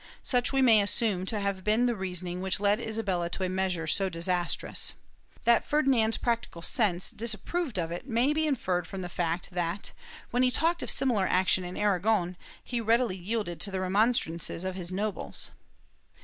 Such 0.23 0.51
we 0.51 0.63
may 0.63 0.81
assume 0.81 1.27
to 1.27 1.39
have 1.39 1.63
been 1.63 1.85
the 1.85 1.93
reasoning 1.95 2.41
which 2.41 2.59
led 2.59 2.79
Isabella 2.79 3.29
to 3.29 3.43
a 3.43 3.49
measure 3.49 3.85
so 3.85 4.09
disastrous. 4.09 4.93
That 5.43 5.63
Ferdinand's 5.63 6.17
practical 6.17 6.63
sense 6.63 7.11
disapproved 7.11 7.77
of 7.77 7.91
it 7.91 8.07
may 8.07 8.33
be 8.33 8.47
inferred 8.47 8.87
from 8.87 9.03
the 9.03 9.09
fact 9.09 9.51
that, 9.51 9.91
when 10.31 10.41
he 10.41 10.49
talked 10.49 10.81
of 10.81 10.89
similar 10.89 11.27
action 11.27 11.63
in 11.63 11.77
Aragon, 11.77 12.35
he 12.63 12.81
readily 12.81 13.15
yielded 13.15 13.59
to 13.61 13.69
the 13.69 13.79
remonstrances 13.79 14.63
of 14.63 14.73
his 14.73 14.91
nobles. 14.91 15.51